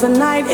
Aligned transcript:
the 0.00 0.08
night 0.08 0.46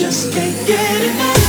just 0.00 0.32
can't 0.32 0.66
get 0.66 1.04
enough. 1.04 1.39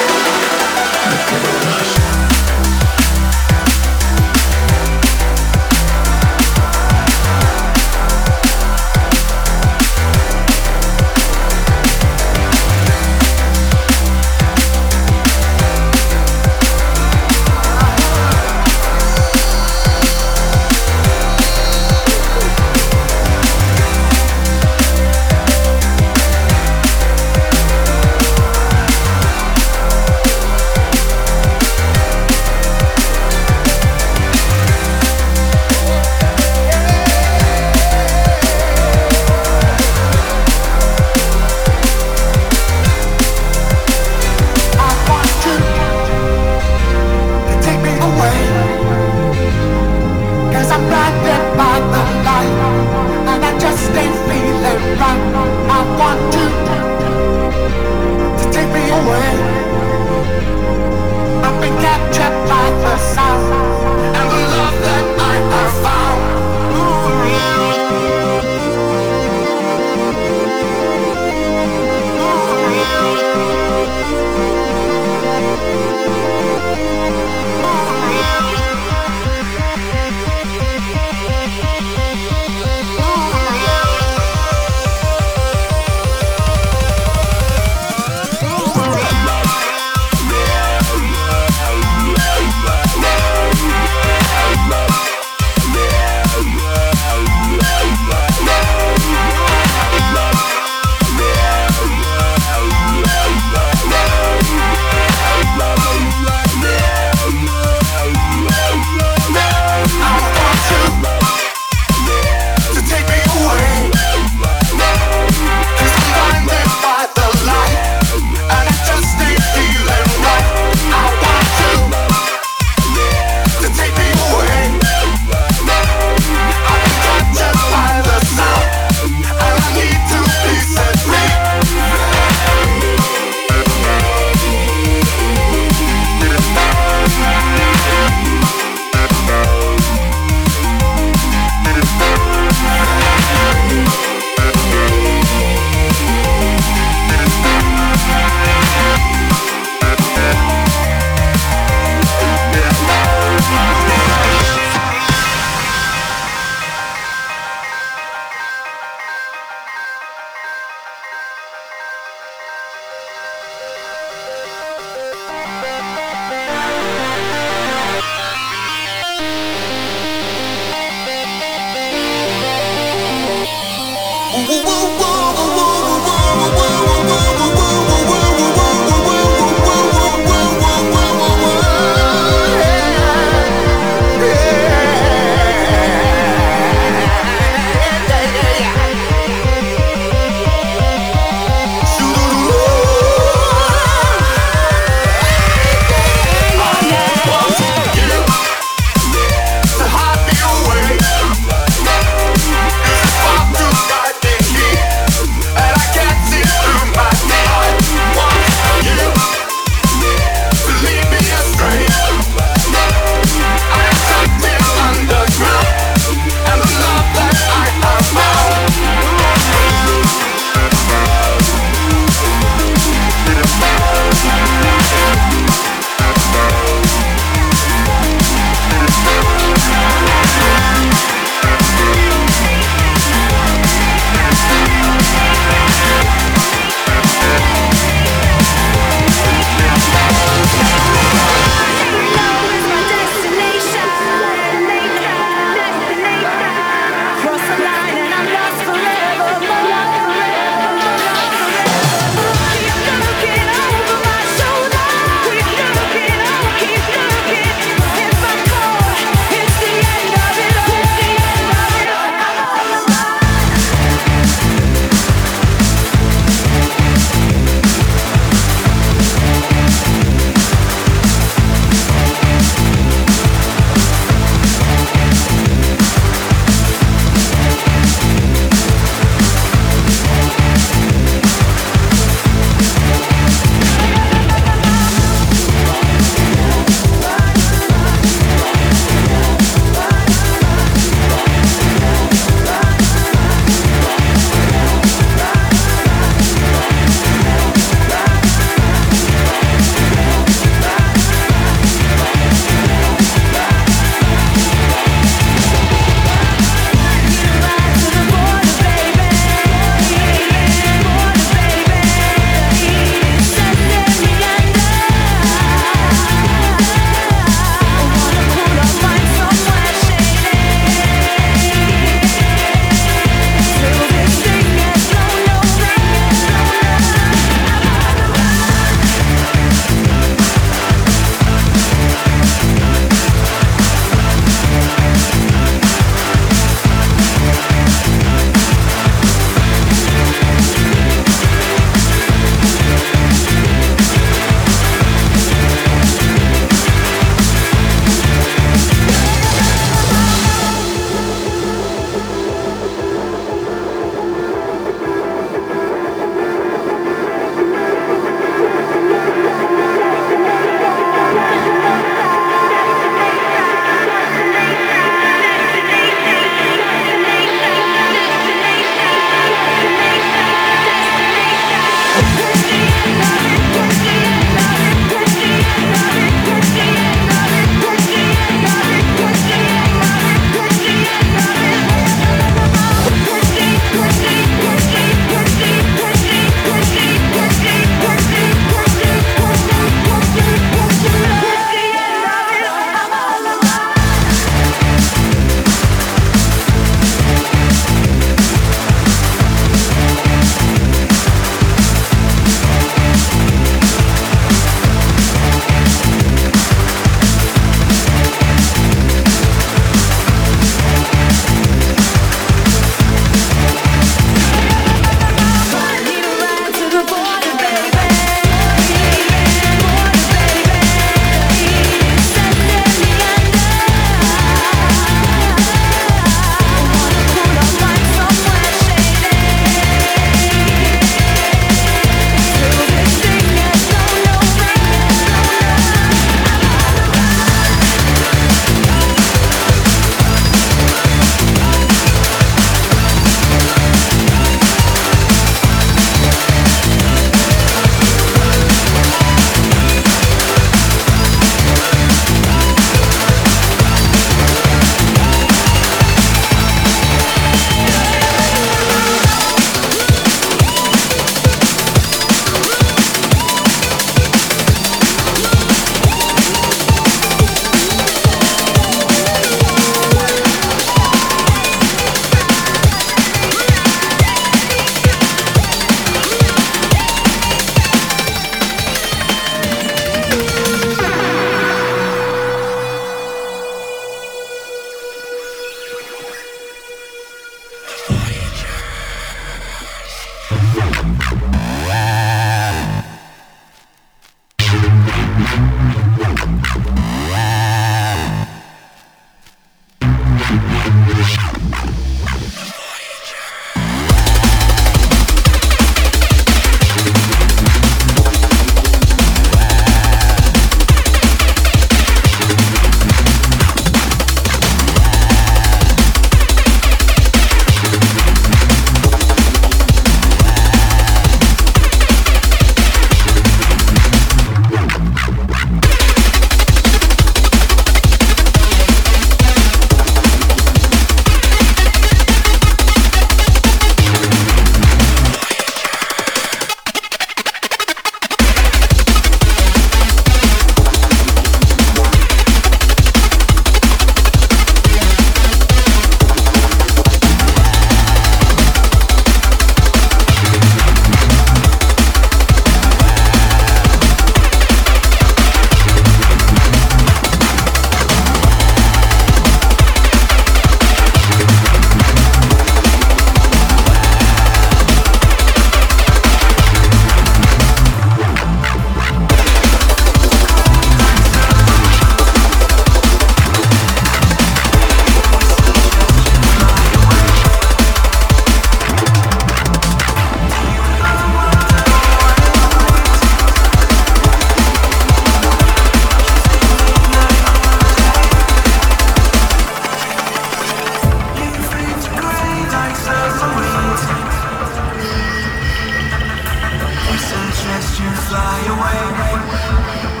you 597.81 597.91
fly 597.95 598.39
away. 598.53 600.00